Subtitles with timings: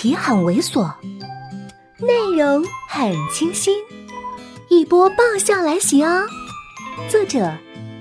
[0.00, 0.90] 题很猥琐，
[1.98, 3.76] 内容很清新，
[4.70, 6.26] 一波爆笑来袭哦！
[7.10, 7.54] 作者：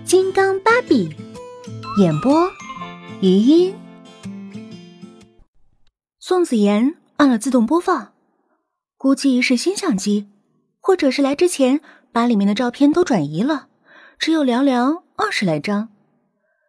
[0.05, 1.13] 金刚芭比，
[1.99, 2.49] 演播：
[3.19, 3.75] 余音。
[6.21, 8.13] 宋子妍按了自动播放，
[8.97, 10.29] 估计是新相机，
[10.79, 11.81] 或者是来之前
[12.13, 13.67] 把里面的照片都转移了，
[14.17, 15.89] 只有寥寥二十来张，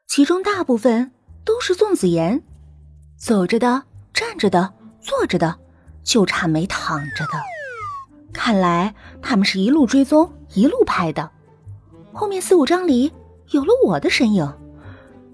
[0.08, 1.12] 其中大部分
[1.44, 2.42] 都是宋子妍
[3.16, 4.74] 走着的、站着的。
[5.00, 5.56] 坐着的，
[6.04, 7.32] 就差没躺着的。
[8.32, 11.30] 看来他们是一路追踪，一路拍的。
[12.12, 13.12] 后面四五张里
[13.50, 14.52] 有了我的身影，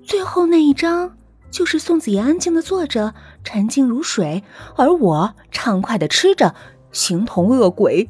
[0.02, 1.16] 最后那一张
[1.50, 4.44] 就是宋子妍安静的坐着，沉静如水，
[4.76, 6.54] 而我畅快的吃着，
[6.92, 8.08] 形同恶鬼。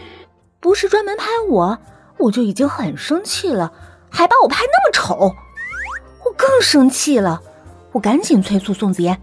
[0.60, 1.78] 不是专门拍我，
[2.18, 3.72] 我就已经很生气了，
[4.10, 5.36] 还把我拍那么丑，
[6.24, 7.42] 我更生气了。
[7.92, 9.20] 我赶紧催促宋子妍。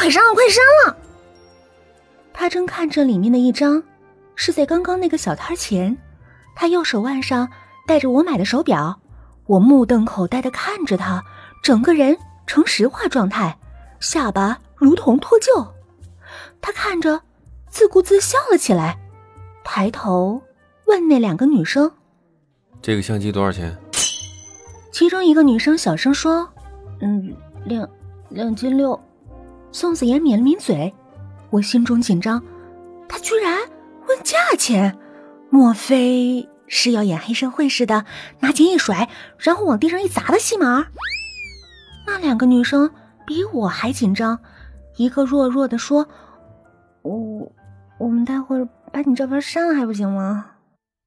[0.00, 0.96] 快删了，快删了！
[2.32, 3.82] 他正看着里面的一张，
[4.34, 5.94] 是在刚刚那个小摊前，
[6.56, 7.46] 他右手腕上
[7.86, 8.98] 戴着我买的手表，
[9.44, 11.22] 我目瞪口呆的看着他，
[11.62, 13.54] 整个人呈石化状态，
[14.00, 15.68] 下巴如同脱臼。
[16.62, 17.20] 他看着，
[17.68, 18.98] 自顾自笑了起来，
[19.62, 20.40] 抬头
[20.86, 21.92] 问那两个女生
[22.80, 23.76] ：“这个相机多少钱？”
[24.92, 26.48] 其中一个女生小声说
[27.02, 27.86] ：“嗯，两
[28.30, 28.98] 两千六。”
[29.72, 30.92] 宋子妍抿了抿嘴，
[31.50, 32.42] 我心中紧张，
[33.08, 33.58] 他居然
[34.08, 34.98] 问价钱，
[35.48, 38.04] 莫非是要演黑社会似的
[38.40, 40.88] 拿钱一甩，然后往地上一砸的戏码？
[42.06, 42.90] 那两个女生
[43.26, 44.40] 比我还紧张，
[44.96, 46.08] 一个弱弱的说
[47.02, 47.52] ：“我
[47.98, 50.46] 我们待会儿把你照片删了还不行吗？”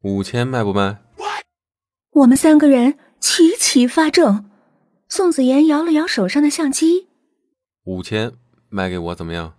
[0.04, 0.98] 五千卖不卖？
[2.12, 4.46] 我们三个人齐齐发怔。
[5.10, 7.10] 宋子妍摇了摇手上的相机，
[7.84, 8.32] 五千。
[8.74, 9.54] 卖给我怎么样？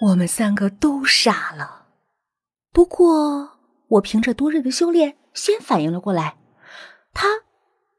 [0.00, 1.88] 我们三个都傻了。
[2.72, 6.38] 不过我凭着多日的修炼，先反应了过来，
[7.12, 7.26] 他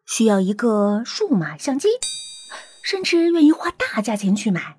[0.07, 1.89] 需要一个数码相机，
[2.83, 4.78] 甚至愿意花大价钱去买。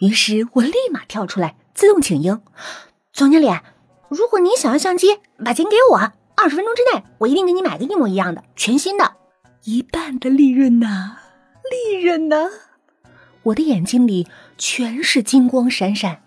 [0.00, 2.42] 于是我立马跳出来，自动请缨
[3.10, 3.48] ：“总经理，
[4.10, 9.16] 如果你想要相机，把钱给我，二十分钟之内，我一定给你买个一模一样的，全新的，
[9.64, 11.16] 一半的利润呐，
[11.70, 12.50] 利润呐！”
[13.48, 14.26] 我的眼睛里
[14.56, 16.22] 全是金光闪闪，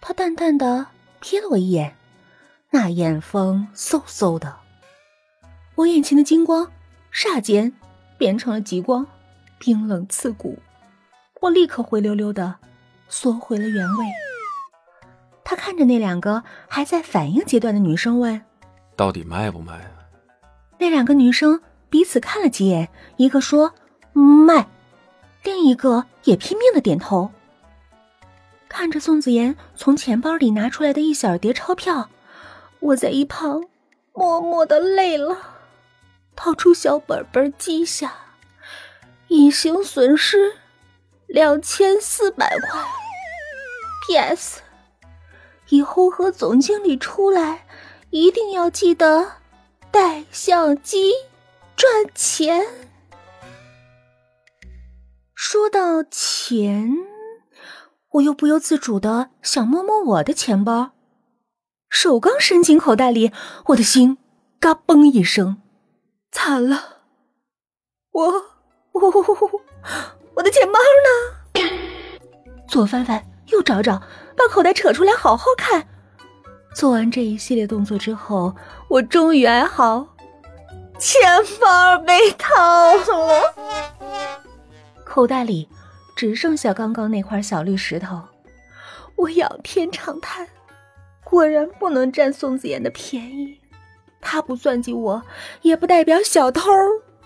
[0.00, 0.86] 他淡淡的
[1.20, 1.96] 瞥了我一眼，
[2.70, 4.56] 那眼风嗖嗖的，
[5.76, 6.70] 我眼前的金光
[7.12, 7.72] 霎间
[8.18, 9.06] 变成了极光，
[9.58, 10.58] 冰冷刺骨。
[11.42, 12.56] 我立刻灰溜溜的
[13.08, 14.06] 缩回了原位。
[15.44, 18.42] 他看着那两个还在反应阶段的女生问
[18.96, 19.90] ：“到底卖不卖啊？”
[20.78, 23.74] 那两个女生彼此看了几眼，一个说
[24.12, 24.66] ：“卖。”
[25.66, 27.32] 一个也拼命的点头，
[28.68, 32.08] 看着宋子妍从钱包里拿出来的一小叠钞票，
[32.78, 33.64] 我在一旁
[34.12, 35.36] 默默的累了，
[36.36, 38.14] 掏出小本本记下，
[39.26, 40.54] 隐形损失
[41.26, 42.80] 两千四百块。
[44.06, 44.60] P.S.
[45.70, 47.66] 以后和总经理出来，
[48.10, 49.32] 一定要记得
[49.90, 51.12] 带相机
[51.74, 52.64] 赚钱。
[55.48, 56.92] 说到钱，
[58.14, 60.90] 我又不由自主的想摸摸我的钱包，
[61.88, 63.30] 手刚伸进口袋里，
[63.66, 64.18] 我的心
[64.58, 65.58] 嘎嘣一声，
[66.32, 66.96] 惨了，
[68.10, 68.28] 我
[68.90, 69.02] 我
[70.34, 71.62] 我的钱包呢？
[72.66, 74.02] 左翻翻，右找找，
[74.36, 75.86] 把口袋扯出来好好看。
[76.74, 78.52] 做完这一系列动作之后，
[78.88, 80.08] 我终于哀嚎：
[80.98, 81.20] 钱
[81.60, 82.48] 包被偷
[83.28, 83.95] 了。
[85.16, 85.66] 口袋里
[86.14, 88.20] 只剩下刚刚那块小绿石头，
[89.16, 90.46] 我仰天长叹，
[91.24, 93.58] 果然不能占宋子妍的便宜。
[94.20, 95.22] 他不算计我，
[95.62, 96.70] 也不代表小偷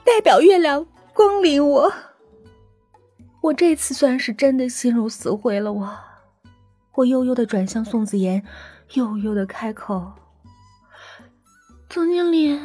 [0.04, 1.92] 代表月亮光临我。
[3.40, 5.72] 我这次算是真的心如死灰了。
[5.72, 5.98] 我，
[6.94, 8.44] 我悠悠的转向宋子妍，
[8.92, 10.12] 悠悠的开口
[11.90, 12.56] ：“总经理，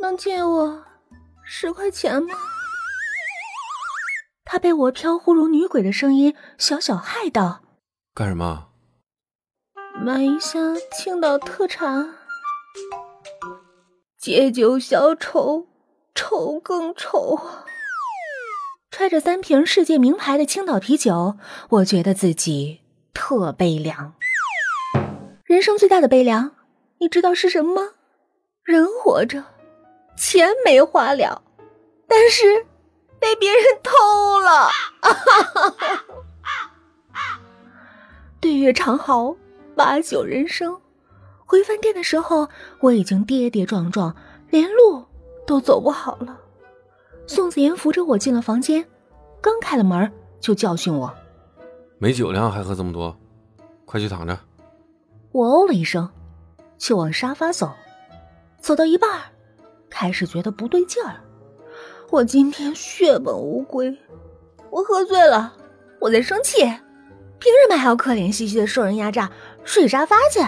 [0.00, 0.84] 能借我
[1.42, 2.32] 十块钱吗？”
[4.52, 7.62] 他被我飘忽如女鬼的声音小小害到，
[8.14, 8.68] 干什么？
[10.04, 12.10] 买一箱青岛特产，
[14.18, 15.68] 解酒消愁，
[16.14, 17.40] 愁更愁。
[18.90, 21.38] 揣着三瓶世界名牌的青岛啤酒，
[21.70, 22.82] 我觉得自己
[23.14, 24.12] 特悲凉。
[25.44, 26.54] 人生最大的悲凉，
[26.98, 27.92] 你知道是什么吗？
[28.64, 29.42] 人活着，
[30.14, 31.42] 钱没花了，
[32.06, 32.66] 但是。
[33.22, 33.92] 被别人偷
[34.40, 34.68] 了，
[38.40, 39.36] 对月长嚎，
[39.76, 40.76] 把酒人生。
[41.46, 42.48] 回饭店的时候，
[42.80, 44.16] 我已经跌跌撞撞，
[44.50, 45.04] 连路
[45.46, 46.36] 都走不好了。
[47.28, 48.84] 宋子妍扶着我进了房间，
[49.40, 51.14] 刚开了门就教训我
[51.98, 53.16] ：“没酒量还喝这么多，
[53.84, 54.36] 快去躺着。”
[55.30, 56.10] 我哦了一声，
[56.76, 57.72] 就往沙发走。
[58.58, 59.08] 走到一半，
[59.88, 61.20] 开始觉得不对劲儿。
[62.12, 63.98] 我今天血本无归，
[64.70, 65.56] 我喝醉了，
[65.98, 66.58] 我在生气，
[67.38, 69.32] 凭什么还要可怜兮兮的受人压榨
[69.64, 70.40] 睡沙发去？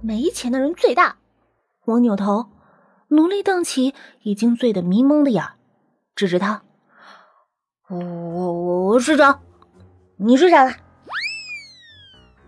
[0.00, 1.18] 没钱的人最大。
[1.84, 2.46] 我扭头，
[3.08, 5.44] 努力瞪起已经醉得迷蒙的眼，
[6.16, 6.62] 指着他
[7.90, 9.42] ：“我我我我睡着，
[10.16, 10.72] 你睡啥了？”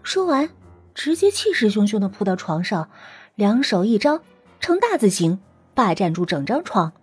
[0.03, 0.49] 说完，
[0.95, 2.89] 直接气势汹汹的扑到床上，
[3.35, 4.23] 两手一张，
[4.61, 5.39] 呈大字形，
[5.75, 6.95] 霸占住整张床，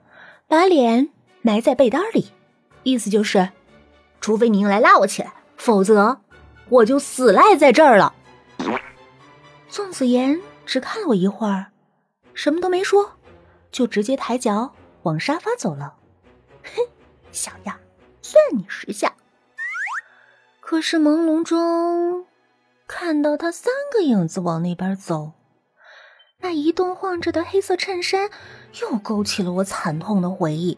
[0.52, 1.08] 把脸
[1.42, 2.30] 埋在被单里，
[2.84, 3.52] 意思就是，
[4.20, 6.20] 除非您来拉我起来，否则
[6.68, 8.14] 我就死赖在这儿了。
[9.70, 11.68] 宋子妍只看了我一会儿，
[12.34, 13.14] 什么都没说，
[13.72, 15.94] 就直接抬脚往沙发走了。
[16.64, 16.86] 哼，
[17.32, 17.80] 小样，
[18.22, 19.10] 算你识相。
[20.60, 22.26] 可是朦胧中
[22.88, 25.32] 看到他三个影子往那边走，
[26.42, 28.30] 那移动晃着的黑色衬衫
[28.82, 30.78] 又勾起了我惨痛的回忆。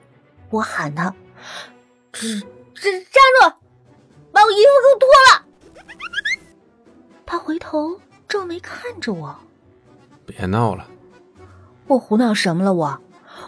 [0.50, 1.16] 我喊他
[2.14, 2.42] ：“站站
[3.42, 3.56] 住，
[4.32, 5.46] 把我衣服给我脱了！”
[7.26, 8.00] 他回头。
[8.26, 9.36] 皱眉看着我，
[10.26, 10.88] 别闹了！
[11.86, 12.74] 我胡闹什么了？
[12.74, 13.00] 我，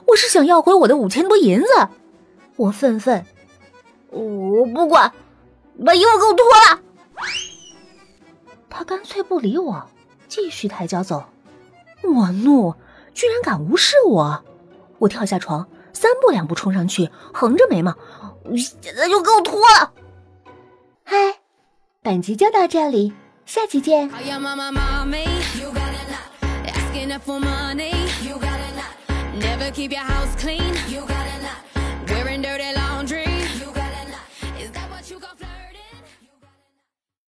[0.05, 1.67] 我是想要回我的五千多银子。
[2.55, 3.25] 我愤愤，
[4.11, 5.11] 我不管，
[5.83, 6.79] 把衣服给我脱了！
[8.69, 9.89] 他干脆不理我，
[10.27, 11.23] 继续抬脚走。
[12.05, 12.75] 我怒，
[13.13, 14.43] 居然敢无视我！
[14.99, 17.95] 我跳下床，三步两步冲上去，横着眉毛，
[18.55, 19.91] 现在就给我脱了！
[21.03, 21.15] 嗨，
[22.01, 23.13] 本集就到这里。
[23.45, 24.09] 下期见。
[29.37, 30.73] Never keep your house clean.